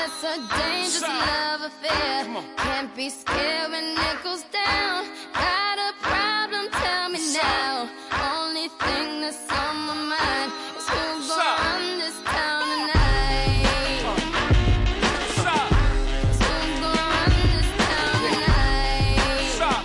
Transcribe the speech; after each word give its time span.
It's 0.00 0.22
a 0.24 0.36
dangerous 0.58 1.02
love 1.02 1.62
affair. 1.70 2.26
Can't 2.56 2.94
be 2.96 3.08
scared 3.10 3.70
when 3.70 3.84
it 3.96 4.18
goes 4.24 4.42
down. 4.50 5.04
Got 5.32 5.78
a 5.78 5.92
problem? 6.02 6.64
Tell 6.72 7.08
me 7.10 7.20
now. 7.32 7.88
Only 8.34 8.68
thing 8.82 9.20
that's 9.22 9.46
on 9.52 9.76
my 9.88 9.94
mind 10.14 10.50
is 10.78 10.86
who's 10.88 11.28
gonna 11.28 11.62
run 11.64 11.84
this 12.02 12.16
town 12.24 12.62
tonight. 12.72 13.62
Stop, 15.38 15.68
Who's 16.24 16.40
gonna 16.42 16.92
run 17.14 17.32
this 17.54 17.70
town 17.88 18.16
tonight? 18.28 19.50
stop. 19.56 19.84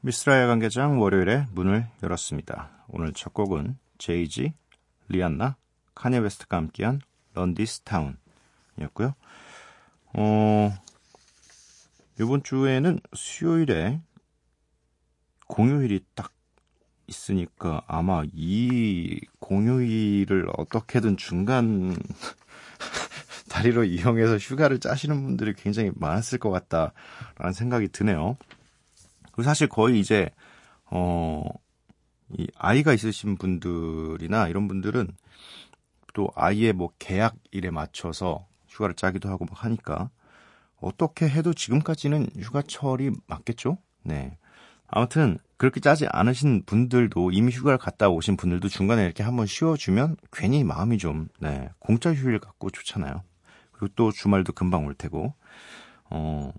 미스라 0.00 0.42
야간개장 0.42 1.00
월요일에 1.00 1.46
문을 1.52 1.86
열었습니다. 2.02 2.70
오늘 2.88 3.12
첫 3.12 3.32
곡은 3.34 3.78
제이지, 3.98 4.52
리안나, 5.08 5.56
카니 5.98 6.16
웨스트가 6.16 6.56
함께한 6.56 7.00
Run 7.34 7.54
This 7.54 7.80
Town이었고요. 7.80 9.14
어, 10.14 10.78
이번 12.20 12.44
주에는 12.44 13.00
수요일에 13.14 14.00
공휴일이 15.48 16.04
딱 16.14 16.30
있으니까 17.08 17.82
아마 17.88 18.22
이 18.32 19.20
공휴일을 19.40 20.46
어떻게든 20.56 21.16
중간 21.16 21.96
다리로 23.50 23.82
이용해서 23.82 24.36
휴가를 24.36 24.78
짜시는 24.78 25.20
분들이 25.20 25.52
굉장히 25.54 25.90
많았을 25.96 26.38
것 26.38 26.50
같다라는 26.50 27.52
생각이 27.52 27.88
드네요. 27.88 28.36
그리고 29.32 29.42
사실 29.42 29.68
거의 29.68 29.98
이제 29.98 30.30
어, 30.84 31.42
이 32.30 32.46
아이가 32.56 32.92
있으신 32.92 33.36
분들이나 33.36 34.46
이런 34.46 34.68
분들은 34.68 35.08
또 36.18 36.32
아이의 36.34 36.72
뭐 36.72 36.90
계약 36.98 37.36
일에 37.52 37.70
맞춰서 37.70 38.48
휴가를 38.66 38.96
짜기도 38.96 39.28
하고 39.28 39.44
막 39.44 39.64
하니까 39.64 40.10
어떻게 40.80 41.28
해도 41.28 41.54
지금까지는 41.54 42.30
휴가철이 42.36 43.12
맞겠죠? 43.28 43.78
네. 44.02 44.36
아무튼 44.88 45.38
그렇게 45.58 45.78
짜지 45.78 46.08
않으신 46.10 46.64
분들도 46.66 47.30
이미 47.30 47.52
휴가를 47.52 47.78
갔다 47.78 48.08
오신 48.08 48.36
분들도 48.36 48.66
중간에 48.66 49.04
이렇게 49.04 49.22
한번 49.22 49.46
쉬어주면 49.46 50.16
괜히 50.32 50.64
마음이 50.64 50.98
좀 50.98 51.28
네, 51.38 51.70
공짜 51.78 52.12
휴일 52.12 52.40
같고 52.40 52.70
좋잖아요. 52.70 53.22
그리고 53.70 53.94
또 53.94 54.10
주말도 54.10 54.54
금방 54.54 54.86
올 54.86 54.94
테고 54.94 55.34
어, 56.10 56.52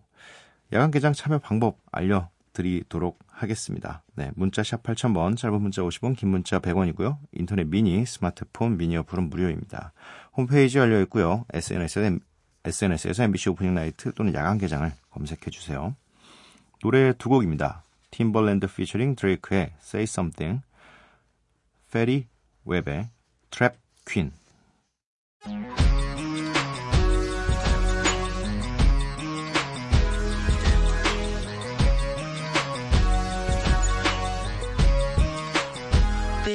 야간 0.71 0.89
개장 0.89 1.11
참여 1.11 1.39
방법 1.39 1.79
알려 1.91 2.29
드리도록 2.59 3.19
하겠습니다. 3.27 4.03
네, 4.15 4.31
문자 4.35 4.63
샵 4.63 4.84
8000번, 4.84 5.38
짧은 5.38 5.61
문자 5.61 5.81
50원, 5.81 6.17
긴 6.17 6.29
문자 6.29 6.59
100원이고요. 6.59 7.17
인터넷 7.31 7.66
미니, 7.66 8.06
스마트폰, 8.06 8.78
미니 8.78 8.97
어플은 8.97 9.29
무료입니다. 9.29 9.94
홈페이지 10.35 10.78
열려 10.78 11.00
있고요. 11.01 11.45
SNS에, 11.53 12.19
SNS에서 12.66 13.23
MBC 13.23 13.50
Opening 13.51 13.73
Night 13.73 14.13
또는 14.13 14.34
야간 14.34 14.57
개장을 14.57 14.91
검색해 15.09 15.50
주세요. 15.51 15.95
노래 16.81 17.13
두 17.13 17.29
곡입니다. 17.29 17.84
팀벌랜드 18.11 18.67
피처링 18.67 19.16
드레이크의 19.16 19.72
Say 19.81 20.03
Something, 20.03 20.61
Fetty 21.91 22.28
Wap의 22.66 23.09
Trap 23.51 23.73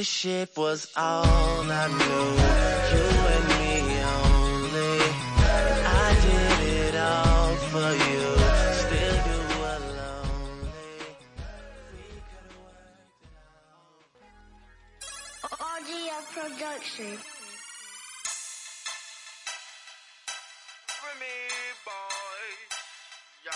퀸. 0.04 0.44
This 0.44 0.56
was 0.56 0.88
all 0.96 1.70
I 1.70 1.88
knew. 1.88 2.28
You 2.92 3.06
and 3.34 3.46
me 3.48 3.72
only. 4.20 4.98
I 5.86 5.88
did 6.24 6.60
it 6.78 6.94
all 6.96 7.54
for 7.72 7.90
you. 8.06 8.22
Still 8.82 9.16
you 9.28 9.40
were 9.60 9.80
lonely. 9.98 11.00
Audio 15.72 16.16
production. 16.34 17.12
For 20.86 21.12
me, 21.20 21.36
boy. 21.84 22.44
Yeah. 23.44 23.52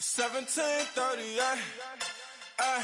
1738. 0.00 1.60
Uh, 2.58 2.82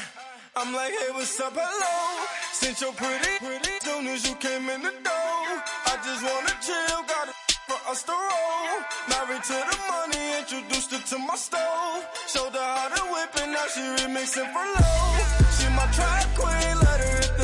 I'm 0.55 0.71
like, 0.71 0.93
hey, 0.93 1.09
what's 1.13 1.39
up, 1.39 1.53
hello? 1.55 2.27
Since 2.51 2.81
you're 2.81 2.93
pretty, 2.93 3.41
pretty, 3.41 3.73
soon 3.81 4.05
as 4.05 4.21
you 4.29 4.35
came 4.35 4.69
in 4.69 4.83
the 4.83 4.93
door. 5.01 5.45
I 5.89 5.97
just 6.05 6.21
wanna 6.21 6.53
chill, 6.61 7.01
got 7.09 7.29
a 7.29 7.33
for 7.65 7.79
us 7.89 8.03
to 8.03 8.13
roll. 8.13 8.77
Married 9.09 9.41
to 9.49 9.57
the 9.57 9.77
money, 9.89 10.37
introduced 10.37 10.91
her 10.93 11.01
to 11.01 11.17
my 11.17 11.35
stove. 11.35 12.05
Showed 12.27 12.53
her 12.53 12.69
how 12.77 12.87
to 12.93 13.01
whip 13.09 13.33
it, 13.33 13.49
now 13.49 13.65
she 13.73 13.81
remixing 13.97 14.45
for 14.53 14.65
low. 14.77 15.09
She 15.57 15.65
my 15.73 15.89
track 15.89 16.27
queen, 16.37 16.77
let 16.85 17.01
her 17.01 17.17
hit 17.17 17.33
the 17.41 17.42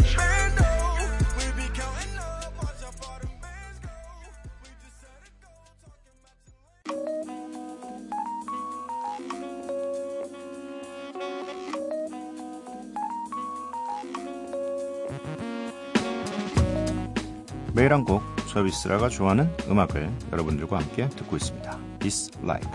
매일 17.73 17.93
한 17.93 18.03
곡, 18.03 18.21
서비스라가 18.47 19.09
좋아하는 19.09 19.49
음악을 19.69 20.09
여러분들과 20.31 20.79
함께 20.79 21.07
듣고 21.09 21.37
있습니다. 21.37 21.77
Dislike. 21.99 22.69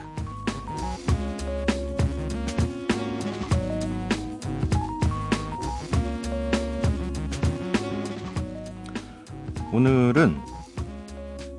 오늘은 9.72 10.41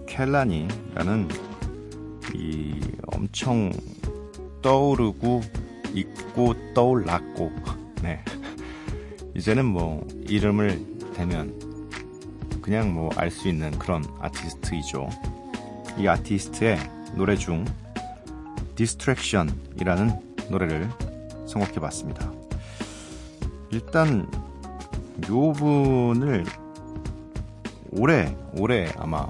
켈라니라는 0.08 1.28
이 2.34 2.80
엄청 3.08 3.72
떠오르고 4.62 5.42
있고 5.94 6.54
떠올랐고 6.74 7.52
네 8.02 8.24
이제는 9.36 9.66
뭐 9.66 10.06
이름을 10.28 11.14
대면 11.14 11.54
그냥 12.62 12.94
뭐 12.94 13.10
알 13.16 13.30
수 13.30 13.48
있는 13.48 13.72
그런 13.78 14.04
아티스트이죠. 14.20 15.08
이 15.98 16.08
아티스트의 16.08 16.78
노래 17.16 17.36
중 17.36 17.66
Distraction이라는 18.76 20.50
노래를 20.50 20.90
선곡해 21.48 21.76
봤습니다. 21.76 22.32
일단 23.72 24.30
요 25.30 25.52
분을 25.54 26.44
올해 27.92 28.36
올해 28.58 28.92
아마 28.98 29.28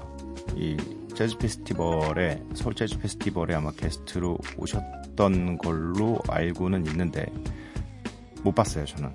이 0.56 0.76
재즈 1.14 1.38
페스티벌에 1.38 2.42
서울 2.54 2.74
재즈 2.74 2.98
페스티벌에 2.98 3.54
아마 3.54 3.70
게스트로 3.70 4.38
오셨던 4.56 5.58
걸로 5.58 6.18
알고는 6.28 6.86
있는데 6.86 7.26
못 8.42 8.54
봤어요 8.54 8.84
저는 8.84 9.10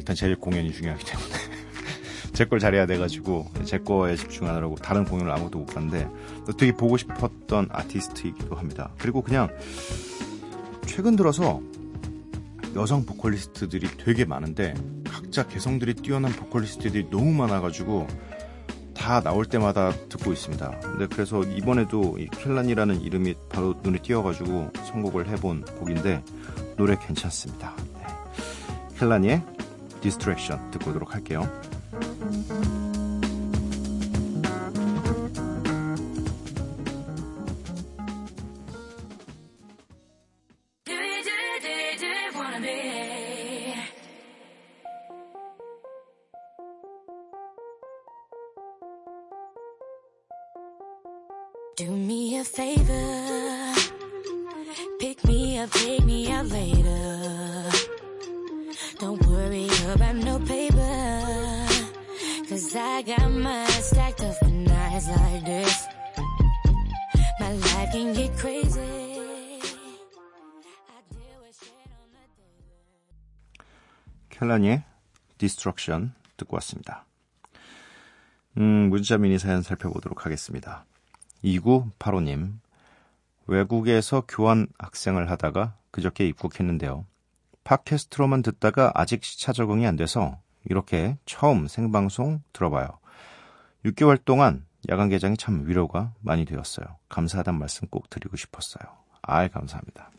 일단 0.00 0.16
제 0.16 0.34
공연이 0.34 0.72
중요하기 0.72 1.04
때문에 1.04 1.28
제 2.32 2.46
걸 2.46 2.58
잘해야 2.58 2.86
돼가지고 2.86 3.50
제 3.64 3.78
거에 3.78 4.16
집중하느라고 4.16 4.76
다른 4.76 5.04
공연을 5.04 5.30
아무것도 5.30 5.58
못 5.58 5.66
봤는데 5.66 6.08
되게 6.56 6.72
보고 6.72 6.96
싶었던 6.96 7.68
아티스트이기도 7.70 8.56
합니다. 8.56 8.92
그리고 8.98 9.20
그냥 9.20 9.50
최근 10.86 11.16
들어서 11.16 11.60
여성 12.76 13.04
보컬리스트들이 13.04 13.88
되게 13.98 14.24
많은데 14.24 14.74
각자 15.04 15.46
개성들이 15.46 15.94
뛰어난 15.94 16.32
보컬리스트들이 16.32 17.10
너무 17.10 17.32
많아가지고 17.32 18.06
다 18.94 19.20
나올 19.20 19.44
때마다 19.44 19.92
듣고 20.08 20.32
있습니다. 20.32 20.80
근데 20.80 21.06
그래서 21.08 21.42
이번에도 21.42 22.16
이 22.18 22.26
켈란이라는 22.28 23.02
이름이 23.02 23.34
바로 23.50 23.74
눈에 23.82 23.98
띄어가지고 23.98 24.70
선곡을 24.86 25.28
해본 25.28 25.64
곡인데 25.78 26.22
노래 26.76 26.96
괜찮습니다. 26.98 27.74
네. 27.94 28.06
켈란이의 28.98 29.42
Distraction 30.00 30.70
듣고 30.70 30.90
오도록 30.90 31.14
할게요. 31.14 31.48
켈라니의 74.40 74.82
Destruction 75.36 76.12
듣고 76.38 76.56
왔습니다. 76.56 77.04
음, 78.56 78.88
문자 78.88 79.18
미니 79.18 79.38
사연 79.38 79.60
살펴보도록 79.60 80.24
하겠습니다. 80.24 80.86
2985님, 81.44 82.54
외국에서 83.46 84.22
교환 84.26 84.66
학생을 84.78 85.30
하다가 85.30 85.74
그저께 85.90 86.26
입국했는데요. 86.26 87.04
팟캐스트로만 87.64 88.40
듣다가 88.42 88.90
아직 88.94 89.24
시차 89.24 89.52
적응이 89.52 89.86
안 89.86 89.96
돼서 89.96 90.38
이렇게 90.64 91.18
처음 91.26 91.68
생방송 91.68 92.42
들어봐요. 92.54 92.98
6개월 93.84 94.22
동안 94.24 94.64
야간 94.88 95.10
개장이 95.10 95.36
참 95.36 95.66
위로가 95.68 96.14
많이 96.20 96.46
되었어요. 96.46 96.86
감사하단 97.10 97.58
말씀 97.58 97.86
꼭 97.88 98.08
드리고 98.08 98.36
싶었어요. 98.36 98.84
아이, 99.20 99.50
감사합니다. 99.50 100.10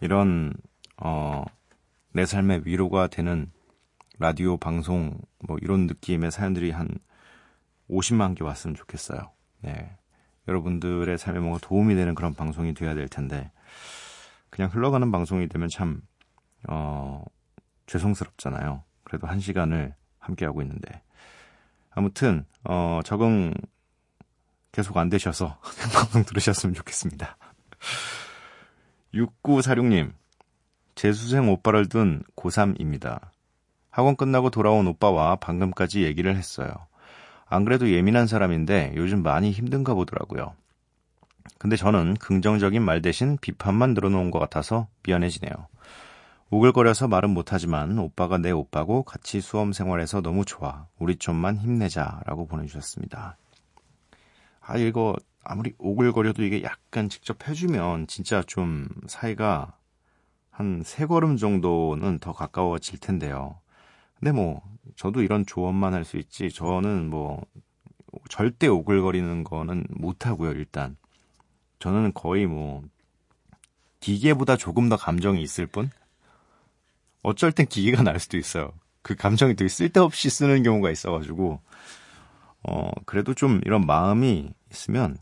이런, 0.00 0.54
어, 0.98 1.44
내 2.18 2.26
삶의 2.26 2.62
위로가 2.64 3.06
되는 3.06 3.48
라디오 4.18 4.56
방송 4.56 5.20
뭐 5.46 5.56
이런 5.62 5.86
느낌의 5.86 6.32
사연들이 6.32 6.72
한 6.72 6.88
50만 7.88 8.34
개 8.34 8.42
왔으면 8.42 8.74
좋겠어요. 8.74 9.30
네. 9.60 9.96
여러분들의 10.48 11.16
삶에 11.16 11.38
뭔가 11.38 11.60
도움이 11.62 11.94
되는 11.94 12.16
그런 12.16 12.34
방송이 12.34 12.74
돼야 12.74 12.96
될 12.96 13.06
텐데 13.06 13.52
그냥 14.50 14.68
흘러가는 14.68 15.12
방송이 15.12 15.48
되면 15.48 15.68
참 15.68 16.00
어, 16.68 17.22
죄송스럽잖아요. 17.86 18.82
그래도 19.04 19.28
한 19.28 19.38
시간을 19.38 19.94
함께 20.18 20.44
하고 20.44 20.60
있는데 20.62 21.00
아무튼 21.90 22.44
어, 22.64 22.98
적응 23.04 23.54
계속 24.72 24.96
안 24.96 25.08
되셔서 25.08 25.60
방송 25.94 26.24
들으셨으면 26.24 26.74
좋겠습니다. 26.74 27.36
6946님 29.14 30.14
재수생 30.98 31.48
오빠를 31.48 31.88
둔 31.88 32.24
고3입니다. 32.34 33.20
학원 33.88 34.16
끝나고 34.16 34.50
돌아온 34.50 34.84
오빠와 34.88 35.36
방금까지 35.36 36.02
얘기를 36.02 36.36
했어요. 36.36 36.72
안 37.46 37.64
그래도 37.64 37.88
예민한 37.88 38.26
사람인데 38.26 38.94
요즘 38.96 39.22
많이 39.22 39.52
힘든가 39.52 39.94
보더라고요. 39.94 40.54
근데 41.56 41.76
저는 41.76 42.14
긍정적인 42.14 42.82
말 42.82 43.00
대신 43.00 43.38
비판만 43.40 43.94
늘어놓은 43.94 44.32
것 44.32 44.40
같아서 44.40 44.88
미안해지네요. 45.06 45.52
오글거려서 46.50 47.06
말은 47.06 47.30
못하지만 47.30 47.96
오빠가 48.00 48.36
내 48.38 48.50
오빠고 48.50 49.04
같이 49.04 49.40
수험 49.40 49.72
생활해서 49.72 50.20
너무 50.20 50.44
좋아. 50.44 50.86
우리 50.98 51.14
좀만 51.14 51.58
힘내자. 51.58 52.22
라고 52.26 52.44
보내주셨습니다. 52.48 53.36
아, 54.62 54.76
이거 54.76 55.14
아무리 55.44 55.74
오글거려도 55.78 56.42
이게 56.42 56.64
약간 56.64 57.08
직접 57.08 57.46
해주면 57.46 58.08
진짜 58.08 58.42
좀 58.42 58.88
사이가 59.06 59.77
한 60.58 60.82
세 60.84 61.06
걸음 61.06 61.36
정도는 61.36 62.18
더 62.18 62.32
가까워질 62.32 62.98
텐데요. 62.98 63.60
근데 64.18 64.32
뭐 64.32 64.60
저도 64.96 65.22
이런 65.22 65.46
조언만 65.46 65.94
할 65.94 66.04
수 66.04 66.16
있지 66.16 66.50
저는 66.50 67.08
뭐 67.10 67.40
절대 68.28 68.66
오글거리는 68.66 69.44
거는 69.44 69.84
못 69.90 70.26
하고요 70.26 70.50
일단 70.52 70.96
저는 71.78 72.12
거의 72.14 72.46
뭐 72.46 72.82
기계보다 74.00 74.56
조금 74.56 74.88
더 74.88 74.96
감정이 74.96 75.40
있을 75.42 75.66
뿐 75.66 75.90
어쩔 77.22 77.52
땐 77.52 77.66
기계가 77.66 78.02
날 78.02 78.18
수도 78.18 78.36
있어요 78.36 78.72
그 79.02 79.14
감정이 79.14 79.54
되게 79.54 79.68
쓸데없이 79.68 80.30
쓰는 80.30 80.62
경우가 80.62 80.90
있어가지고 80.90 81.60
어 82.64 82.90
그래도 83.06 83.34
좀 83.34 83.60
이런 83.64 83.86
마음이 83.86 84.50
있으면 84.72 85.16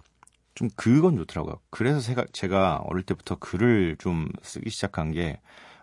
좀 0.56 0.70
그건 0.76 1.16
좋더라고요 1.18 1.60
그래서 1.70 2.00
제가 2.00 2.26
제가 2.32 2.78
어릴 2.86 3.04
때부터 3.04 3.36
글을 3.36 3.96
좀 4.00 4.28
쓰기 4.42 4.70
시작한 4.70 5.12
게 5.12 5.40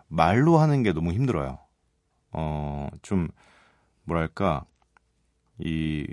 말로 0.08 0.58
하는 0.58 0.82
게 0.84 0.92
너무 0.92 1.12
힘들어요 1.14 1.60
어, 2.32 2.88
좀, 3.02 3.28
뭐랄까, 4.04 4.64
이, 5.58 6.06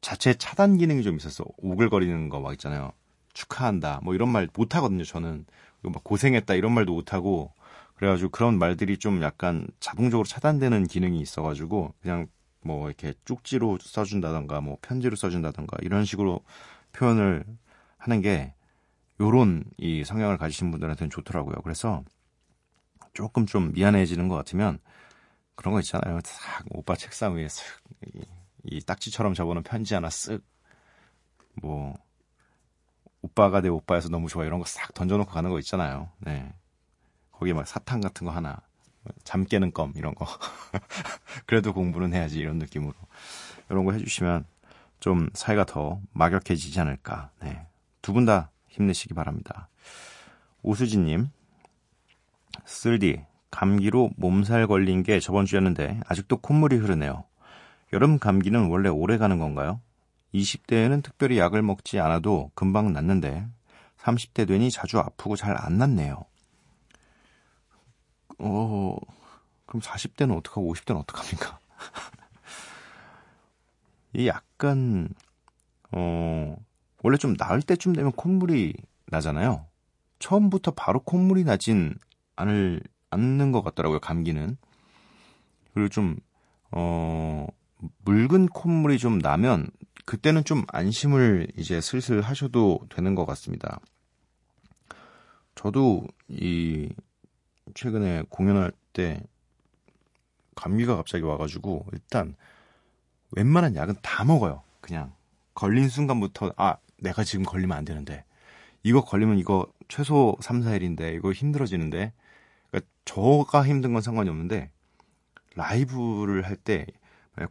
자체 0.00 0.34
차단 0.34 0.76
기능이 0.78 1.02
좀 1.02 1.16
있었어. 1.16 1.44
오글거리는 1.58 2.28
거 2.28 2.40
막 2.40 2.52
있잖아요. 2.52 2.92
축하한다. 3.32 4.00
뭐 4.04 4.14
이런 4.14 4.28
말 4.30 4.48
못 4.54 4.76
하거든요, 4.76 5.04
저는. 5.04 5.46
막 5.82 6.04
고생했다 6.04 6.54
이런 6.54 6.72
말도 6.72 6.94
못 6.94 7.12
하고, 7.12 7.52
그래가지고 7.96 8.30
그런 8.30 8.58
말들이 8.58 8.98
좀 8.98 9.22
약간 9.22 9.66
자동적으로 9.80 10.26
차단되는 10.26 10.86
기능이 10.86 11.20
있어가지고, 11.20 11.94
그냥 12.02 12.26
뭐 12.62 12.88
이렇게 12.88 13.14
쪽지로 13.24 13.78
써준다던가, 13.80 14.60
뭐 14.60 14.78
편지로 14.82 15.16
써준다던가, 15.16 15.78
이런 15.82 16.04
식으로 16.04 16.40
표현을 16.92 17.44
하는 18.04 18.20
게, 18.20 18.52
요런 19.20 19.64
이 19.78 20.04
성향을 20.04 20.36
가지신 20.36 20.70
분들한테는 20.70 21.10
좋더라고요. 21.10 21.56
그래서 21.62 22.04
조금 23.14 23.46
좀 23.46 23.72
미안해지는 23.72 24.28
것 24.28 24.36
같으면, 24.36 24.78
그런 25.54 25.72
거 25.72 25.80
있잖아요. 25.80 26.18
싹 26.24 26.64
오빠 26.70 26.96
책상 26.96 27.34
위에 27.36 27.46
쓱, 27.46 27.62
이, 28.14 28.24
이 28.64 28.80
딱지처럼 28.82 29.32
적어놓은 29.34 29.62
편지 29.62 29.94
하나 29.94 30.08
쓱, 30.08 30.42
뭐, 31.62 31.94
오빠가 33.22 33.62
내 33.62 33.68
오빠여서 33.68 34.10
너무 34.10 34.28
좋아 34.28 34.44
이런 34.44 34.58
거 34.58 34.66
싹 34.66 34.92
던져놓고 34.92 35.30
가는 35.30 35.48
거 35.48 35.58
있잖아요. 35.60 36.10
네. 36.18 36.52
거기에 37.32 37.54
막 37.54 37.66
사탕 37.66 38.00
같은 38.02 38.26
거 38.26 38.32
하나, 38.32 38.60
잠 39.24 39.44
깨는 39.44 39.72
껌 39.72 39.92
이런 39.96 40.14
거. 40.14 40.26
그래도 41.46 41.72
공부는 41.72 42.12
해야지 42.12 42.38
이런 42.38 42.58
느낌으로 42.58 42.92
이런 43.70 43.84
거 43.86 43.92
해주시면 43.92 44.44
좀 45.00 45.28
사이가 45.32 45.64
더 45.64 46.00
막역해지지 46.12 46.78
않을까. 46.80 47.30
네. 47.40 47.66
두 48.04 48.12
분 48.12 48.26
다 48.26 48.50
힘내시기 48.68 49.14
바랍니다. 49.14 49.68
오수진님, 50.62 51.30
쓸디 52.66 53.24
감기로 53.50 54.10
몸살 54.16 54.66
걸린 54.66 55.02
게 55.02 55.20
저번 55.20 55.46
주였는데 55.46 56.00
아직도 56.06 56.38
콧물이 56.38 56.76
흐르네요. 56.76 57.24
여름 57.94 58.18
감기는 58.18 58.68
원래 58.68 58.88
오래 58.90 59.16
가는 59.16 59.38
건가요? 59.38 59.80
20대에는 60.34 61.02
특별히 61.02 61.38
약을 61.38 61.62
먹지 61.62 61.98
않아도 62.00 62.50
금방 62.54 62.92
낫는데 62.92 63.46
30대 63.98 64.46
되니 64.48 64.70
자주 64.70 64.98
아프고 64.98 65.36
잘 65.36 65.56
안 65.56 65.78
낫네요. 65.78 66.24
어, 68.38 68.96
그럼 69.64 69.80
40대는 69.80 70.36
어떡하고 70.36 70.74
50대는 70.74 71.00
어떡합니까? 71.00 71.58
이 74.12 74.26
약간 74.26 75.08
어 75.92 76.56
원래 77.04 77.18
좀 77.18 77.36
나을 77.36 77.60
때쯤 77.60 77.92
되면 77.92 78.12
콧물이 78.12 78.72
나잖아요. 79.08 79.66
처음부터 80.20 80.70
바로 80.70 81.00
콧물이 81.00 81.44
나진 81.44 81.94
않을 82.34 82.80
않는 83.10 83.52
것 83.52 83.62
같더라고요, 83.62 84.00
감기는. 84.00 84.56
그리고 85.74 85.90
좀, 85.90 86.16
어, 86.70 87.46
묽은 88.06 88.46
콧물이 88.46 88.96
좀 88.98 89.18
나면, 89.18 89.68
그때는 90.06 90.44
좀 90.44 90.64
안심을 90.68 91.48
이제 91.58 91.82
슬슬 91.82 92.22
하셔도 92.22 92.80
되는 92.88 93.14
것 93.14 93.26
같습니다. 93.26 93.80
저도 95.56 96.06
이, 96.28 96.88
최근에 97.74 98.22
공연할 98.30 98.72
때, 98.94 99.20
감기가 100.54 100.96
갑자기 100.96 101.22
와가지고, 101.24 101.84
일단, 101.92 102.34
웬만한 103.32 103.76
약은 103.76 103.96
다 104.00 104.24
먹어요. 104.24 104.62
그냥. 104.80 105.12
걸린 105.52 105.90
순간부터, 105.90 106.54
아, 106.56 106.78
내가 107.04 107.22
지금 107.24 107.44
걸리면 107.44 107.76
안 107.76 107.84
되는데. 107.84 108.24
이거 108.82 109.02
걸리면 109.02 109.38
이거 109.38 109.66
최소 109.88 110.36
3, 110.40 110.60
4일인데, 110.60 111.14
이거 111.14 111.32
힘들어지는데, 111.32 112.12
그러니까 112.70 112.90
저가 113.04 113.64
힘든 113.66 113.92
건 113.92 114.02
상관이 114.02 114.28
없는데 114.28 114.70
라이브를 115.54 116.44
할 116.44 116.56
때 116.56 116.86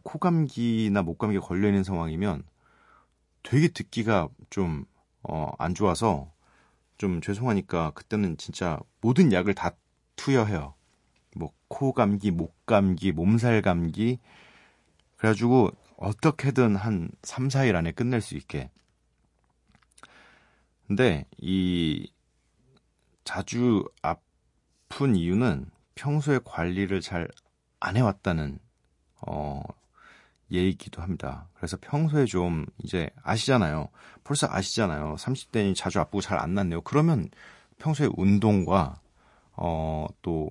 코감기나 0.02 1.02
목감기가 1.02 1.44
걸려 1.44 1.68
있는 1.68 1.84
상황이면 1.84 2.42
되게 3.42 3.68
듣기가 3.68 4.28
좀 4.50 4.84
어, 5.22 5.50
안 5.58 5.74
좋아서 5.74 6.32
좀 6.98 7.20
죄송하니까 7.20 7.90
그때는 7.92 8.36
진짜 8.36 8.78
모든 9.00 9.32
약을 9.32 9.54
다 9.54 9.72
투여해요. 10.16 10.74
뭐 11.36 11.52
코감기, 11.68 12.30
목감기, 12.30 13.12
몸살 13.12 13.62
감기 13.62 14.18
그래가지고 15.16 15.70
어떻게든 15.96 16.76
한 16.76 17.10
3, 17.22 17.48
4일 17.48 17.76
안에 17.76 17.92
끝낼 17.92 18.20
수 18.20 18.36
있게. 18.36 18.70
근데 20.86 21.26
이 21.38 22.10
자주 23.24 23.84
앞 24.02 24.20
아픈 24.88 25.16
이유는 25.16 25.66
평소에 25.96 26.38
관리를 26.44 27.00
잘 27.00 27.28
안 27.80 27.96
해왔다는 27.98 28.58
어, 29.26 29.62
예이기도 30.50 31.02
합니다. 31.02 31.48
그래서 31.54 31.76
평소에 31.80 32.24
좀 32.24 32.64
이제 32.82 33.10
아시잖아요. 33.22 33.88
벌써 34.22 34.46
아시잖아요. 34.50 35.16
30대니 35.16 35.74
자주 35.76 36.00
아프고 36.00 36.20
잘 36.22 36.38
안 36.38 36.54
낫네요. 36.54 36.80
그러면 36.82 37.28
평소에 37.78 38.08
운동과 38.16 39.00
어, 39.56 40.06
또 40.22 40.50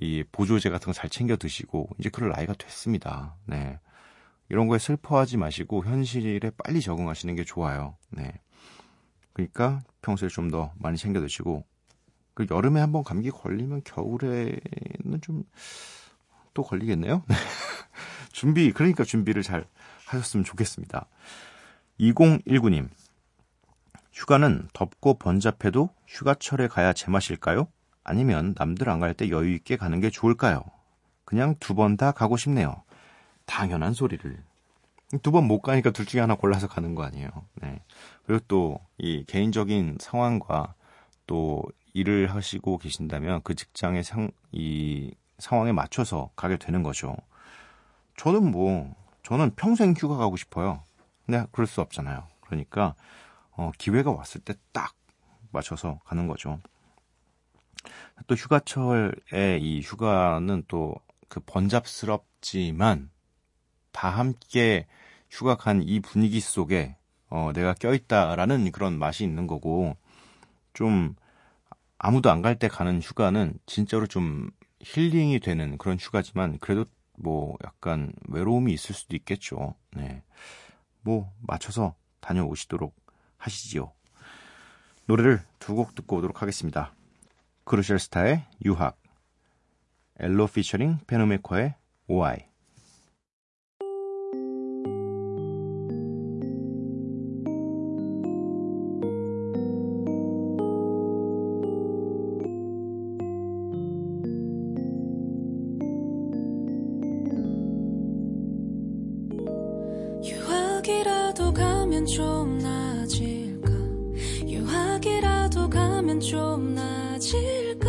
이 0.00 0.24
보조제 0.32 0.70
같은 0.70 0.86
거 0.86 0.92
잘 0.92 1.10
챙겨 1.10 1.36
드시고 1.36 1.90
이제 1.98 2.08
그럴 2.08 2.30
나이가 2.30 2.54
됐습니다. 2.54 3.36
네. 3.46 3.78
이런 4.48 4.66
거에 4.66 4.78
슬퍼하지 4.78 5.36
마시고 5.36 5.84
현실에 5.84 6.50
빨리 6.56 6.80
적응하시는 6.80 7.34
게 7.36 7.44
좋아요. 7.44 7.96
네. 8.10 8.32
그러니까 9.32 9.82
평소에 10.02 10.28
좀 10.28 10.50
더 10.50 10.72
많이 10.78 10.96
챙겨 10.98 11.20
드시고 11.20 11.64
그 12.34 12.46
여름에 12.50 12.80
한번 12.80 13.04
감기 13.04 13.30
걸리면 13.30 13.82
겨울에는 13.84 15.20
좀 15.22 15.44
또 16.54 16.62
걸리겠네요. 16.62 17.22
준비 18.32 18.72
그러니까 18.72 19.04
준비를 19.04 19.42
잘 19.42 19.64
하셨으면 20.06 20.44
좋겠습니다. 20.44 21.06
2019님 21.98 22.88
휴가는 24.12 24.68
덥고 24.74 25.14
번잡해도 25.14 25.88
휴가철에 26.06 26.68
가야 26.68 26.92
제맛일까요? 26.92 27.68
아니면 28.04 28.54
남들 28.58 28.90
안 28.90 29.00
갈 29.00 29.14
때 29.14 29.30
여유 29.30 29.54
있게 29.54 29.76
가는 29.78 29.98
게 30.00 30.10
좋을까요? 30.10 30.62
그냥 31.24 31.54
두 31.58 31.74
번 31.74 31.96
다 31.96 32.12
가고 32.12 32.36
싶네요. 32.36 32.82
당연한 33.46 33.94
소리를. 33.94 34.42
두 35.20 35.30
번 35.32 35.44
못 35.46 35.60
가니까 35.60 35.90
둘 35.90 36.06
중에 36.06 36.20
하나 36.20 36.34
골라서 36.34 36.66
가는 36.68 36.94
거 36.94 37.02
아니에요. 37.04 37.28
네. 37.62 37.82
그리고 38.26 38.44
또 38.48 38.80
이 38.98 39.24
개인적인 39.26 39.98
상황과 40.00 40.74
또 41.26 41.64
일을 41.94 42.32
하시고 42.34 42.78
계신다면 42.78 43.42
그 43.42 43.54
직장의 43.54 44.04
상, 44.04 44.30
이 44.52 45.12
상황에 45.38 45.72
맞춰서 45.72 46.30
가게 46.36 46.56
되는 46.56 46.82
거죠. 46.82 47.16
저는 48.16 48.50
뭐, 48.50 48.94
저는 49.24 49.54
평생 49.56 49.92
휴가 49.92 50.16
가고 50.16 50.36
싶어요. 50.36 50.82
근데 51.26 51.44
그럴 51.52 51.66
수 51.66 51.80
없잖아요. 51.80 52.26
그러니까, 52.42 52.94
어, 53.52 53.70
기회가 53.78 54.10
왔을 54.12 54.40
때 54.40 54.54
딱 54.72 54.94
맞춰서 55.50 56.00
가는 56.04 56.26
거죠. 56.28 56.60
또 58.26 58.34
휴가철에 58.34 59.58
이 59.60 59.80
휴가는 59.80 60.62
또 60.68 60.94
그 61.28 61.40
번잡스럽지만 61.46 63.08
다 63.90 64.10
함께 64.10 64.86
휴가 65.32 65.56
간이 65.56 66.00
분위기 66.00 66.40
속에 66.40 66.96
어, 67.30 67.52
내가 67.54 67.72
껴있다라는 67.72 68.70
그런 68.70 68.98
맛이 68.98 69.24
있는 69.24 69.46
거고 69.46 69.96
좀 70.74 71.16
아무도 71.98 72.30
안 72.30 72.42
갈 72.42 72.58
때 72.58 72.68
가는 72.68 73.00
휴가는 73.00 73.54
진짜로 73.64 74.06
좀 74.06 74.50
healing이 74.80 75.40
되는 75.40 75.78
그런 75.78 75.96
휴가지만 75.98 76.58
그래도 76.58 76.84
뭐 77.16 77.56
약간 77.64 78.12
외로움이 78.28 78.72
있을 78.74 78.94
수도 78.94 79.16
있겠죠. 79.16 79.74
네. 79.96 80.22
뭐 81.00 81.32
맞춰서 81.40 81.94
다녀오시도록 82.20 82.94
하시지요. 83.38 83.92
노래를 85.06 85.40
두 85.58 85.74
곡 85.74 85.94
듣고 85.94 86.16
오도록 86.16 86.42
하겠습니다. 86.42 86.94
크루셜 87.64 87.98
스타의 87.98 88.44
유학, 88.64 89.00
엘로 90.18 90.46
피처링 90.46 90.98
페노메커의 91.06 91.74
오아이. 92.08 92.51
유학이라도 110.82 111.54
가면 111.54 112.06
좀 112.06 112.58
나아질까? 112.58 113.70
유학이라도 114.48 115.70
가면 115.70 116.18
좀 116.18 116.74
나아질까? 116.74 117.88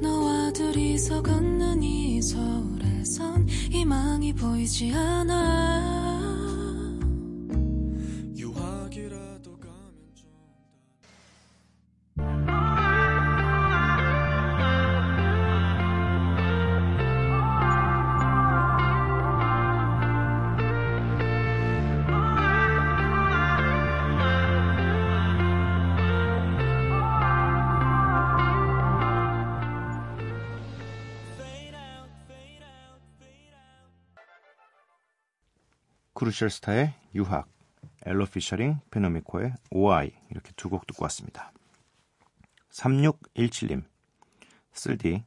너와 0.00 0.52
둘이서 0.52 1.22
걷는 1.22 1.80
이 1.80 2.20
서울에선 2.20 3.48
희망이 3.48 4.32
보이지 4.32 4.92
않아 4.92 6.07
크루셜 36.18 36.50
스타의 36.50 36.94
유학, 37.14 37.46
엘로 38.04 38.26
피처링 38.26 38.80
페노메코의 38.90 39.52
오아이 39.70 40.10
이렇게 40.32 40.50
두 40.56 40.68
곡 40.68 40.84
듣고 40.88 41.04
왔습니다. 41.04 41.52
3617님 42.72 43.84
쓸디 44.72 45.22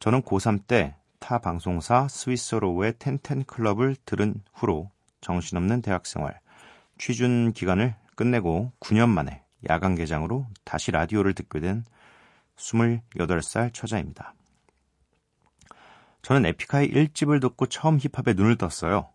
저는 0.00 0.20
고3 0.20 0.66
때 0.66 0.94
타 1.18 1.38
방송사 1.38 2.08
스윗소로우의 2.08 2.96
텐텐 2.98 3.44
클럽을 3.44 3.96
들은 4.04 4.42
후로 4.52 4.90
정신없는 5.22 5.80
대학생활 5.80 6.38
취준 6.98 7.54
기간을 7.54 7.94
끝내고 8.14 8.72
9년 8.80 9.08
만에 9.08 9.42
야간 9.70 9.94
개장으로 9.94 10.46
다시 10.64 10.90
라디오를 10.90 11.32
듣게 11.32 11.58
된 11.60 11.84
28살 12.56 13.72
처자입니다. 13.72 14.34
저는 16.20 16.44
에픽하이 16.44 16.90
1집을 16.90 17.40
듣고 17.40 17.64
처음 17.64 17.98
힙합에 17.98 18.34
눈을 18.34 18.56
떴어요. 18.56 19.10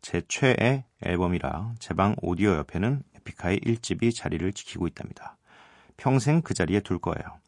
제 0.00 0.22
최애 0.26 0.84
앨범이라 1.02 1.74
제방 1.78 2.16
오디오 2.22 2.54
옆에는 2.54 3.02
에픽하이 3.16 3.60
1집이 3.60 4.14
자리를 4.14 4.52
지키고 4.52 4.86
있답니다. 4.86 5.36
평생 5.96 6.42
그 6.42 6.54
자리에 6.54 6.80
둘 6.80 6.98
거예요. 6.98 7.38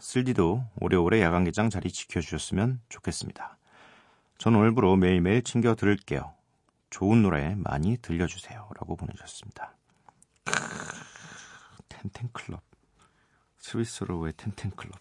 쓸디도 0.00 0.64
오래오래 0.80 1.20
야간 1.20 1.44
개장 1.44 1.70
자리 1.70 1.90
지켜주셨으면 1.90 2.80
좋겠습니다. 2.88 3.56
전 4.38 4.54
오늘부로 4.54 4.96
매일매일 4.96 5.42
챙겨 5.42 5.74
들을게요. 5.74 6.34
좋은 6.88 7.22
노래 7.22 7.54
많이 7.56 7.96
들려주세요. 7.98 8.68
라고 8.74 8.96
보내주셨습니다. 8.96 9.76
텐텐클럽. 11.88 12.62
스위스로의 13.58 14.32
텐텐클럽. 14.36 14.98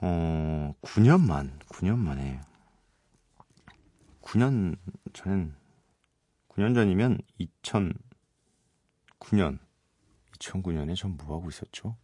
어, 0.00 0.74
9년 0.82 1.20
만, 1.26 1.58
9년 1.70 1.96
만에 1.98 2.40
9년 4.28 4.76
전엔 5.12 5.54
9년 6.48 6.74
전이면 6.74 7.18
2009년 9.20 9.58
2009년에 10.38 10.96
전 10.96 11.16
뭐 11.16 11.36
하고 11.36 11.48
있었죠? 11.48 11.96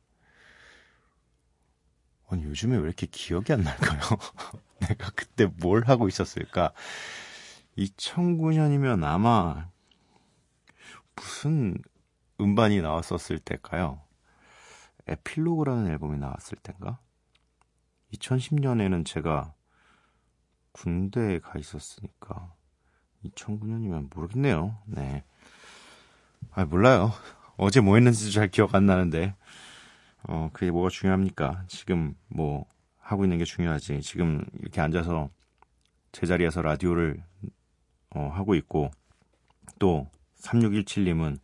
아니 2.28 2.44
요즘에 2.44 2.76
왜 2.76 2.82
이렇게 2.82 3.06
기억이 3.06 3.52
안 3.52 3.62
날까요? 3.62 4.00
내가 4.80 5.10
그때 5.14 5.46
뭘 5.46 5.84
하고 5.86 6.08
있었을까? 6.08 6.72
2009년이면 7.78 9.04
아마 9.04 9.68
무슨 11.14 11.76
음반이 12.40 12.80
나왔었을 12.82 13.38
때일까요? 13.38 14.02
에필로그라는 15.06 15.88
앨범이 15.88 16.18
나왔을 16.18 16.56
때인가? 16.58 16.98
2010년에는 18.14 19.04
제가 19.04 19.54
군대에 20.72 21.38
가 21.40 21.58
있었으니까 21.58 22.54
2009년이면 23.30 24.14
모르겠네요. 24.14 24.76
네. 24.86 25.24
아 26.52 26.64
몰라요. 26.64 27.12
어제 27.56 27.80
뭐 27.80 27.96
했는지도 27.96 28.30
잘 28.32 28.48
기억 28.48 28.74
안 28.74 28.86
나는데 28.86 29.34
어 30.24 30.50
그게 30.52 30.70
뭐가 30.70 30.88
중요합니까? 30.88 31.64
지금 31.68 32.14
뭐 32.28 32.66
하고 32.98 33.24
있는 33.24 33.38
게 33.38 33.44
중요하지. 33.44 34.00
지금 34.02 34.44
이렇게 34.60 34.80
앉아서 34.80 35.30
제자리에서 36.12 36.62
라디오를 36.62 37.22
어, 38.10 38.30
하고 38.32 38.54
있고 38.54 38.90
또 39.78 40.06
3617님은 40.38 41.38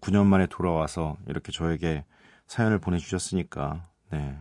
9년 0.00 0.26
만에 0.26 0.46
돌아와서 0.46 1.16
이렇게 1.26 1.52
저에게 1.52 2.04
사연을 2.46 2.78
보내주셨으니까 2.78 3.88
네 4.10 4.36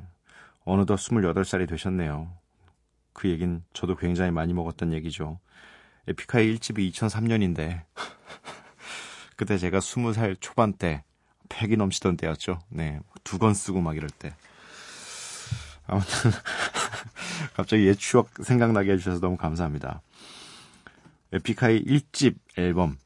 어느덧 0.63 0.95
28살이 0.95 1.69
되셨네요. 1.69 2.31
그 3.13 3.29
얘긴 3.29 3.63
저도 3.73 3.95
굉장히 3.95 4.31
많이 4.31 4.53
먹었던 4.53 4.91
얘기죠. 4.93 5.39
에픽하이 6.07 6.55
1집이 6.55 6.91
2003년인데 6.93 7.83
그때 9.35 9.57
제가 9.57 9.79
20살 9.79 10.37
초반 10.39 10.73
때 10.73 11.03
팩이 11.49 11.75
넘치던 11.77 12.17
때였죠. 12.17 12.59
네. 12.69 12.99
두 13.23 13.37
권 13.39 13.53
쓰고 13.53 13.81
막 13.81 13.95
이럴 13.97 14.09
때. 14.09 14.33
아무튼 15.87 16.31
갑자기 17.55 17.85
옛 17.87 17.95
추억 17.95 18.29
생각나게 18.43 18.93
해주셔서 18.93 19.19
너무 19.19 19.37
감사합니다. 19.37 20.01
에픽하이 21.33 21.83
1집 21.83 22.35
앨범 22.57 22.97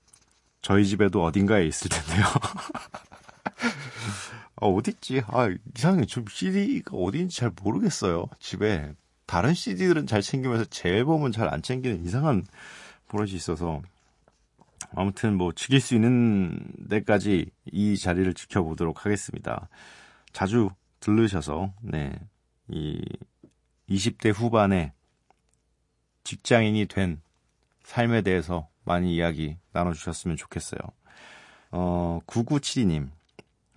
저희 0.61 0.85
집에도 0.85 1.23
어딘가에 1.23 1.65
있을 1.65 1.89
텐데요. 1.89 2.25
아, 4.61 4.65
어딨지? 4.65 5.21
아, 5.27 5.49
이상해. 5.75 6.05
좀 6.05 6.25
CD가 6.29 6.95
어딘지 6.97 7.37
잘 7.37 7.51
모르겠어요. 7.61 8.25
집에. 8.39 8.93
다른 9.25 9.53
CD들은 9.53 10.07
잘 10.07 10.21
챙기면서 10.21 10.65
제 10.65 10.89
앨범은 10.89 11.31
잘 11.31 11.47
안 11.49 11.61
챙기는 11.61 12.03
이상한 12.05 12.45
버릇이 13.09 13.33
있어서. 13.33 13.81
아무튼 14.95 15.35
뭐, 15.35 15.51
즐길 15.51 15.81
수 15.81 15.93
있는 15.95 16.57
데까지 16.89 17.51
이 17.71 17.97
자리를 17.97 18.33
지켜보도록 18.33 19.05
하겠습니다. 19.05 19.67
자주 20.31 20.69
들르셔서, 21.01 21.73
네. 21.81 22.17
이 22.69 23.03
20대 23.89 24.33
후반에 24.33 24.93
직장인이 26.23 26.85
된 26.85 27.21
삶에 27.83 28.21
대해서 28.21 28.67
많이 28.83 29.15
이야기 29.15 29.57
나눠주셨으면 29.73 30.37
좋겠어요. 30.37 30.79
어, 31.71 32.19
9972님. 32.27 33.09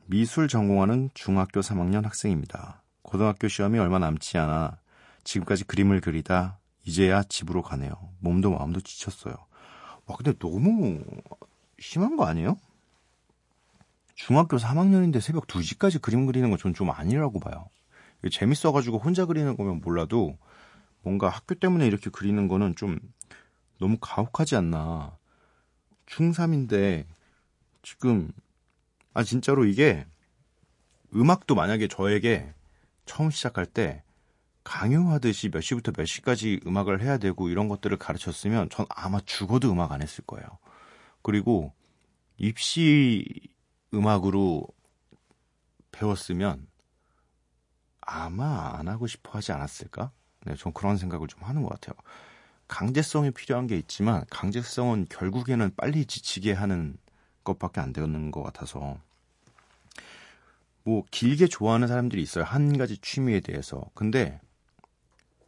미술 0.07 0.49
전공하는 0.49 1.11
중학교 1.15 1.61
3학년 1.61 2.03
학생입니다. 2.05 2.83
고등학교 3.03 3.49
시험이 3.49 3.79
얼마 3.79 3.99
남지 3.99 4.37
않아 4.39 4.79
지금까지 5.25 5.65
그림을 5.65 6.01
그리다 6.01 6.59
이제야 6.85 7.23
집으로 7.23 7.63
가네요. 7.63 7.93
몸도 8.21 8.51
마음도 8.51 8.81
지쳤어요. 8.81 9.35
와, 10.07 10.17
근데 10.17 10.33
너무 10.39 11.03
심한 11.79 12.17
거 12.17 12.25
아니에요? 12.25 12.57
중학교 14.15 14.57
3학년인데 14.59 15.21
새벽 15.21 15.47
2시까지 15.47 16.01
그림 16.01 16.27
그리는 16.27 16.49
건 16.51 16.59
전 16.59 16.75
좀 16.75 16.91
아니라고 16.91 17.41
봐요. 17.41 17.69
재밌어가지고 18.31 18.99
혼자 18.99 19.27
그리는 19.27 19.57
거면 19.57 19.81
몰라도 19.81 20.37
뭔가 21.03 21.29
학교 21.29 21.55
때문에 21.57 21.87
이렇게 21.87 22.11
그리는 22.11 22.47
거는 22.47 22.77
좀 22.77 22.99
너무 23.81 23.97
가혹하지 24.01 24.57
않나. 24.57 25.17
중3인데 26.07 27.05
지금 27.83 28.31
아 29.15 29.25
진짜로 29.25 29.65
이게 29.65 30.07
음악도 31.15 31.55
만약에 31.55 31.89
저에게 31.89 32.55
처음 33.07 33.31
시작할 33.31 33.67
때 33.67 34.03
강요하듯이 34.65 35.51
몇 35.51 35.61
시부터 35.61 35.93
몇 35.93 36.05
시까지 36.07 36.61
음악을 36.67 37.03
해야 37.03 37.19
되고 37.19 37.49
이런 37.49 37.69
것들을 37.69 37.97
가르쳤으면 37.99 38.69
전 38.71 38.87
아마 38.89 39.21
죽어도 39.21 39.73
음악 39.73 39.93
안 39.93 40.03
했을 40.03 40.25
거예요. 40.25 40.47
그리고 41.23 41.73
입시 42.37 43.25
음악으로 43.95 44.67
배웠으면 45.91 46.67
아마 48.01 48.77
안 48.77 48.89
하고 48.89 49.07
싶어 49.07 49.33
하지 49.33 49.53
않았을까? 49.53 50.11
네, 50.45 50.55
전 50.57 50.73
그런 50.73 50.97
생각을 50.97 51.29
좀 51.29 51.43
하는 51.43 51.63
것 51.63 51.69
같아요. 51.69 51.95
강제성이 52.69 53.31
필요한 53.31 53.67
게 53.67 53.77
있지만 53.77 54.25
강제성은 54.31 55.07
결국에는 55.11 55.73
빨리 55.77 56.07
지치게 56.07 56.53
하는 56.53 56.97
것밖에 57.45 57.81
안 57.81 57.93
되는 57.93 58.31
것 58.31 58.43
같아서 58.43 58.99
뭐 60.85 61.05
길게 61.11 61.47
좋아하는 61.47 61.87
사람들이 61.87 62.23
있어요. 62.23 62.45
한 62.45 62.77
가지 62.77 62.99
취미에 62.99 63.41
대해서. 63.41 63.85
근데 63.95 64.41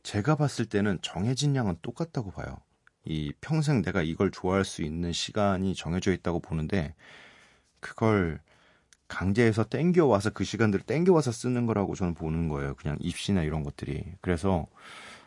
제가 0.04 0.36
봤을 0.36 0.66
때는 0.66 0.98
정해진 1.02 1.56
양은 1.56 1.78
똑같다고 1.82 2.30
봐요. 2.30 2.58
이 3.04 3.32
평생 3.40 3.82
내가 3.82 4.02
이걸 4.02 4.30
좋아할 4.30 4.64
수 4.64 4.82
있는 4.82 5.12
시간이 5.12 5.74
정해져 5.74 6.12
있다고 6.12 6.40
보는데 6.40 6.94
그걸 7.80 8.40
강제해서 9.08 9.64
땡겨와서 9.64 10.30
그 10.30 10.44
시간들을 10.44 10.84
땡겨와서 10.84 11.32
쓰는 11.32 11.66
거라고 11.66 11.94
저는 11.94 12.14
보는 12.14 12.48
거예요. 12.48 12.74
그냥 12.76 12.96
입시나 13.00 13.42
이런 13.42 13.62
것들이. 13.62 14.04
그래서 14.20 14.66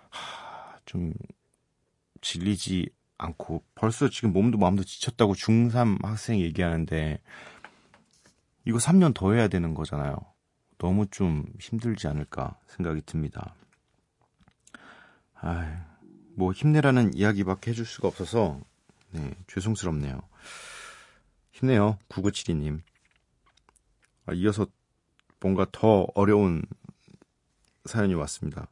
하, 0.09 0.77
좀 0.85 1.13
질리지 2.21 2.89
않고 3.17 3.63
벌써 3.73 4.09
지금 4.09 4.31
몸도 4.31 4.59
마음도 4.59 4.83
지쳤다고 4.83 5.33
중3 5.33 6.03
학생이 6.03 6.41
얘기하는데 6.43 7.19
이거 8.65 8.77
3년 8.77 9.13
더 9.15 9.33
해야 9.33 9.47
되는 9.47 9.73
거잖아요. 9.73 10.17
너무 10.77 11.07
좀 11.07 11.45
힘들지 11.59 12.07
않을까 12.07 12.59
생각이 12.67 13.01
듭니다. 13.05 13.55
아, 15.41 15.86
뭐 16.36 16.52
힘내라는 16.52 17.13
이야기밖에 17.13 17.71
해줄 17.71 17.86
수가 17.86 18.08
없어서 18.08 18.60
네, 19.12 19.36
죄송스럽네요. 19.47 20.19
힘내요, 21.52 21.97
9972님. 22.10 22.82
아, 24.26 24.34
이어서 24.34 24.67
뭔가 25.39 25.65
더 25.71 26.08
어려운 26.15 26.63
사연이 27.86 28.13
왔습니다. 28.15 28.67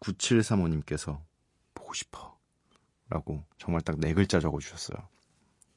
9735님께서 0.00 1.20
보고 1.74 1.94
싶어. 1.94 2.36
라고 3.08 3.44
정말 3.58 3.82
딱 3.82 3.96
네 3.98 4.14
글자 4.14 4.40
적어주셨어요. 4.40 4.96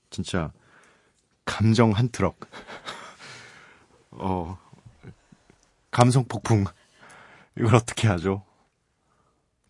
진짜 0.09 0.51
감정 1.43 1.91
한 1.91 2.09
트럭. 2.09 2.39
어, 4.11 4.57
감성 5.91 6.25
폭풍. 6.25 6.65
이걸 7.57 7.75
어떻게 7.75 8.07
하죠? 8.07 8.43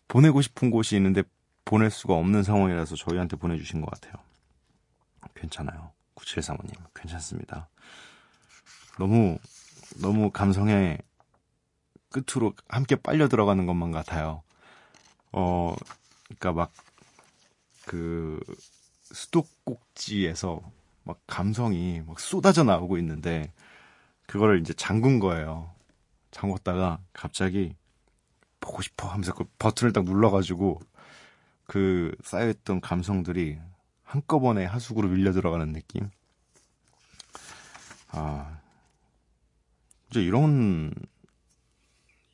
보내고 0.08 0.42
싶은 0.42 0.70
곳이 0.70 0.96
있는데 0.96 1.22
보낼 1.64 1.90
수가 1.90 2.14
없는 2.14 2.42
상황이라서 2.42 2.96
저희한테 2.96 3.36
보내주신 3.36 3.80
것 3.80 3.90
같아요. 3.90 4.14
괜찮아요. 5.34 5.92
9735님, 6.14 6.74
괜찮습니다. 6.94 7.68
너무, 8.98 9.38
너무 10.00 10.30
감성의 10.30 10.98
끝으로 12.10 12.54
함께 12.68 12.96
빨려 12.96 13.28
들어가는 13.28 13.66
것만 13.66 13.90
같아요. 13.90 14.42
어, 15.32 15.74
그니까 16.28 16.52
막, 16.52 16.72
그, 17.84 18.40
수도꼭지에서 19.02 20.60
막 21.04 21.20
감성이 21.26 22.02
막 22.06 22.18
쏟아져 22.18 22.64
나오고 22.64 22.96
있는데, 22.98 23.52
그거를 24.26 24.60
이제 24.60 24.72
잠근 24.72 25.18
거예요. 25.18 25.70
잠궜다가 26.30 26.98
갑자기 27.12 27.76
보고 28.66 28.82
싶어 28.82 29.06
하면서 29.06 29.32
그 29.32 29.44
버튼을 29.60 29.92
딱 29.92 30.04
눌러가지고 30.04 30.80
그 31.66 32.14
쌓여있던 32.24 32.80
감성들이 32.80 33.58
한꺼번에 34.02 34.64
하수구로 34.64 35.08
밀려 35.08 35.30
들어가는 35.32 35.72
느낌. 35.72 36.10
아, 38.08 38.58
이제 40.10 40.20
이런 40.20 40.92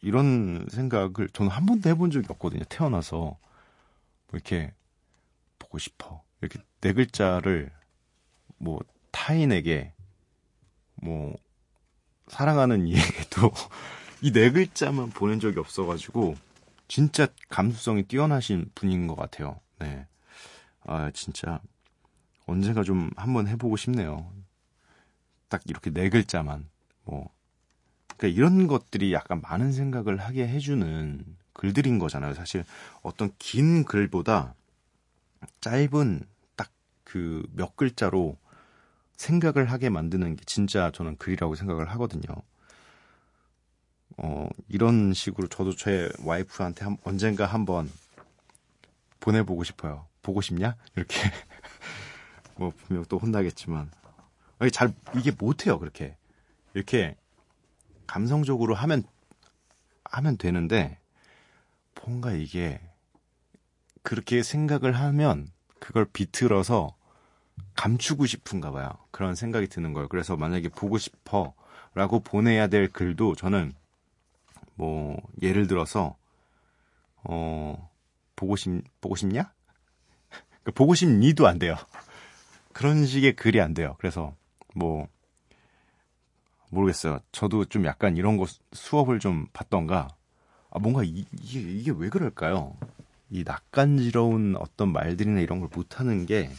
이런 0.01 0.67
생각을 0.71 1.29
저는 1.35 1.51
한 1.51 1.67
번도 1.67 1.91
해본 1.91 2.11
적이 2.11 2.27
없거든요. 2.31 2.65
태어나서 2.65 3.17
뭐 3.17 3.39
이렇게 4.33 4.73
보고 5.59 5.79
싶어 5.79 6.23
이렇게 6.41 6.61
네 6.81 6.95
글자를 6.95 7.71
뭐 8.57 8.81
타인에게 9.11 9.93
뭐 10.95 11.37
사랑하는 12.29 12.87
이에게도 12.87 13.53
이 14.23 14.33
네 14.33 14.51
글자만 14.51 15.11
보낸 15.11 15.41
적이 15.41 15.59
없어가지고 15.61 16.37
진짜 16.89 17.27
감수성이 17.49 18.05
뛰어나신 18.05 18.71
분인 18.75 19.07
것 19.07 19.17
같아요. 19.17 19.61
네, 19.81 20.07
아 20.85 21.11
진짜 21.13 21.61
언젠가 22.47 22.83
좀 22.85 23.11
한번 23.17 23.49
해보고 23.49 23.77
싶네요. 23.77 24.33
딱 25.49 25.63
이렇게 25.67 25.91
네 25.91 26.09
글자만 26.09 26.69
뭐 27.05 27.31
그러니까 28.17 28.37
이런 28.37 28.67
것들이 28.69 29.13
약간 29.13 29.41
많은 29.43 29.73
생각을 29.73 30.19
하게 30.19 30.49
해주는 30.49 31.25
글들인 31.55 31.99
거잖아요. 31.99 32.35
사실 32.35 32.65
어떤 33.03 33.33
긴 33.39 33.85
글보다 33.85 34.55
짧은 35.61 36.23
딱 36.57 36.71
그 37.05 37.45
몇 37.55 37.77
글자로 37.77 38.39
생각을 39.17 39.71
하게 39.71 39.91
만드는 39.91 40.37
게 40.37 40.45
진짜 40.47 40.91
저는 40.93 41.17
글이라고 41.19 41.55
생각을 41.57 41.91
하거든요. 41.93 42.23
어, 44.23 44.49
이런 44.69 45.13
식으로 45.13 45.49
저도 45.49 45.75
제 45.75 46.09
와이프한테 46.25 46.85
한, 46.85 46.97
언젠가 47.03 47.45
한번 47.45 47.91
보내보고 49.19 49.65
싶어요. 49.65 50.07
보고 50.23 50.41
싶냐? 50.41 50.77
이렇게. 50.95 51.17
뭐, 52.57 52.71
분명 52.71 53.05
또 53.09 53.19
혼나겠지만. 53.19 53.91
잘, 54.73 54.95
이게 55.17 55.33
못해요, 55.33 55.81
그렇게. 55.81 56.17
이렇게, 56.75 57.17
감성적으로 58.07 58.77
하면, 58.77 59.03
하면 60.05 60.39
되는데, 60.39 60.99
뭔가 62.01 62.33
이게, 62.33 62.81
그렇게 64.03 64.45
생각을 64.45 64.93
하면, 64.93 65.49
그걸 65.81 66.05
비틀어서, 66.05 66.95
감추고 67.75 68.27
싶은가 68.27 68.71
봐요. 68.71 68.91
그런 69.11 69.35
생각이 69.35 69.67
드는 69.67 69.93
거예요. 69.93 70.07
그래서 70.07 70.37
만약에 70.37 70.69
보고 70.69 70.99
싶어 70.99 71.55
라고 71.95 72.21
보내야 72.21 72.69
될 72.69 72.89
글도 72.89 73.35
저는 73.35 73.75
뭐 74.75 75.17
예를 75.41 75.67
들어서 75.67 76.17
어 77.25 77.91
보고 78.37 78.57
싶 78.57 78.71
보고 79.01 79.15
싶냐? 79.17 79.53
그러니까 80.31 80.73
보고 80.75 80.95
싶니도 80.95 81.47
안 81.47 81.59
돼요. 81.59 81.77
그런 82.73 83.07
식의 83.07 83.37
글이 83.37 83.61
안 83.61 83.75
돼요. 83.75 83.97
그래서 83.99 84.35
뭐 84.75 85.09
모르겠어요. 86.71 87.21
저도 87.33 87.67
좀 87.67 87.85
약간 87.85 88.17
이런 88.17 88.37
거 88.37 88.47
수업을 88.73 89.19
좀 89.21 89.47
받던가 89.53 90.09
아 90.71 90.79
뭔가 90.79 91.05
이, 91.05 91.27
이게 91.43 91.61
이게 91.61 91.93
왜 91.95 92.09
그럴까요? 92.09 92.75
이 93.31 93.45
낯간지러운 93.45 94.57
어떤 94.59 94.93
말들이나 94.93 95.41
이런 95.41 95.61
걸 95.61 95.71
못하는 95.75 96.27
게, 96.27 96.51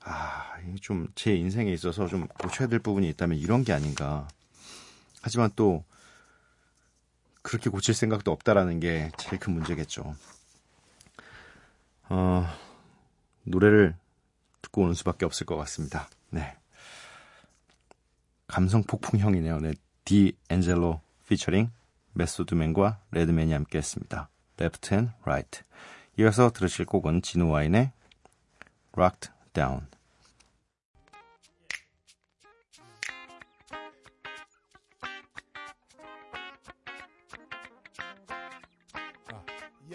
아, 0.00 0.56
좀 0.80 1.06
제 1.14 1.34
인생에 1.36 1.72
있어서 1.72 2.08
좀 2.08 2.26
고쳐야 2.26 2.66
될 2.66 2.80
부분이 2.80 3.08
있다면 3.10 3.38
이런 3.38 3.62
게 3.62 3.72
아닌가. 3.72 4.26
하지만 5.22 5.50
또, 5.54 5.84
그렇게 7.42 7.70
고칠 7.70 7.94
생각도 7.94 8.30
없다라는 8.32 8.80
게 8.80 9.10
제일 9.18 9.38
큰 9.38 9.52
문제겠죠. 9.54 10.14
어, 12.08 12.46
노래를 13.44 13.96
듣고 14.62 14.82
오는 14.82 14.94
수밖에 14.94 15.24
없을 15.24 15.44
것 15.46 15.56
같습니다. 15.56 16.08
네. 16.30 16.56
감성 18.46 18.82
폭풍형이네요. 18.84 19.60
네. 19.60 19.72
디 20.04 20.36
엔젤로 20.50 21.00
피처링 21.28 21.70
메소드맨과 22.14 23.00
레드맨이 23.10 23.52
함께 23.52 23.78
했습니다. 23.78 24.28
Left 24.60 24.94
and 24.94 25.12
Right. 25.22 25.62
이어서 26.18 26.50
들으실 26.50 26.84
곡은 26.84 27.22
진우 27.22 27.48
와인의 27.48 27.92
Rocked 28.92 29.30
Down. 29.54 29.86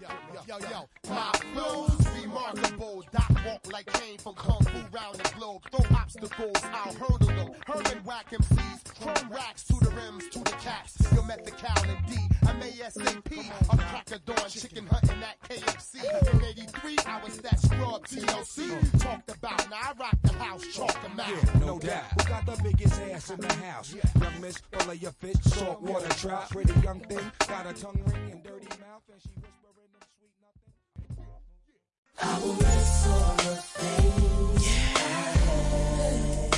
yo, 0.00 0.08
yo, 0.34 0.58
yo, 0.58 0.68
yo. 0.68 0.88
My 1.08 1.32
flows 1.52 2.02
remarkable. 2.22 3.04
Doc 3.12 3.30
walk 3.44 3.72
like 3.72 3.86
Kane 3.92 4.18
from 4.18 4.34
Kung 4.34 4.60
Fu 4.60 4.78
round 4.96 5.16
the 5.16 5.32
globe. 5.36 5.62
Throw 5.70 5.96
obstacles, 5.96 6.56
I'll 6.64 6.92
hurdle 6.94 7.26
them. 7.26 7.50
Herman 7.66 8.04
whack 8.04 8.30
MCs, 8.30 8.84
chrome 9.00 9.32
racks 9.32 9.64
to 9.64 9.74
the 9.80 9.90
rims, 9.90 10.28
to 10.30 10.38
the 10.38 10.50
caps. 10.62 10.96
Yo, 11.14 11.22
met 11.22 11.44
the 11.44 11.50
cow 11.50 11.74
and 11.88 12.06
D. 12.06 12.16
I'm 12.46 12.60
ASAP. 12.60 13.52
I'm 13.70 13.78
cracker 13.78 14.18
dawn, 14.24 14.48
chicken 14.48 14.86
hunting 14.86 15.22
at 15.22 15.40
KFC. 15.48 16.34
In 16.34 16.44
83, 16.44 16.96
I 17.06 17.22
was 17.22 17.38
that 17.38 17.60
scrub 17.60 18.06
TLC. 18.06 19.00
Talked 19.00 19.30
about, 19.30 19.70
now 19.70 19.76
I 19.76 19.92
rock 19.98 20.18
the 20.22 20.32
house, 20.34 20.66
chalk 20.72 21.02
them 21.02 21.18
out. 21.20 21.60
No 21.60 21.78
doubt. 21.78 22.04
We 22.18 22.24
got 22.24 22.46
the 22.46 22.60
biggest 22.62 23.00
ass 23.00 23.30
in 23.30 23.40
the 23.40 23.52
house? 23.54 23.94
Yeah. 23.94 24.22
Young 24.22 24.40
miss, 24.40 24.58
full 24.58 24.90
of 24.90 25.02
your 25.02 25.12
fish, 25.12 25.36
salt 25.42 25.82
water 25.82 26.08
trout. 26.08 26.50
Pretty 26.50 26.78
young 26.80 27.00
thing, 27.00 27.32
got 27.48 27.66
a 27.66 27.72
tongue 27.72 28.00
ring 28.06 28.32
and 28.32 28.42
dirty 28.42 28.66
mouth, 28.80 29.02
and 29.10 29.20
she 29.20 29.30
whispering 29.30 29.40
them 29.40 29.42
sweet 29.42 29.52
nothing. 29.52 29.61
I 32.20 32.38
will 32.40 32.54
miss 32.54 33.06
all 33.08 33.36
the 33.36 33.56
things 33.56 34.66
yeah. 34.66 36.51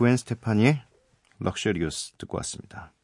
구엔 0.00 0.16
스테파니의 0.16 0.82
럭셔리우스 1.40 2.12
듣고 2.16 2.38
왔습니다. 2.38 2.94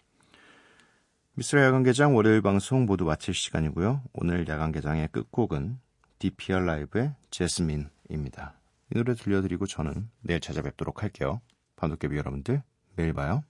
미스라 1.35 1.62
야간개장 1.64 2.16
월요일 2.16 2.40
방송 2.40 2.87
모두 2.87 3.04
마칠 3.04 3.35
시간이고요. 3.35 4.02
오늘 4.14 4.48
야간개장의 4.48 5.09
끝곡은 5.09 5.78
DPR 6.18 6.61
라이브의 6.61 7.14
제스민입니다. 7.30 8.59
이 8.90 8.96
노래 8.96 9.12
들려드리고 9.12 9.66
저는 9.66 10.09
내일 10.22 10.40
찾아뵙도록 10.40 11.02
할게요. 11.02 11.42
밤도깨비 11.76 12.16
여러분들 12.16 12.62
매일 12.94 13.12
봐요. 13.12 13.44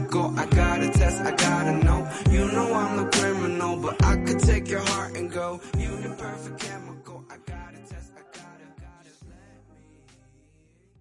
banco 0.00 0.32
acá. 0.36 0.59